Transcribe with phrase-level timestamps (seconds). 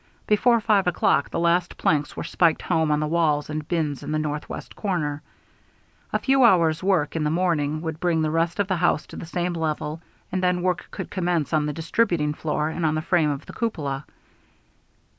[0.25, 4.11] Before five o'clock the last planks were spiked home on the walls and bins in
[4.11, 5.21] the northwest corner.
[6.11, 9.15] A few hours' work in the morning would bring the rest of the house to
[9.15, 10.01] the same level,
[10.31, 13.53] and then work could commence on the distributing floor and on the frame of the
[13.53, 14.05] cupola.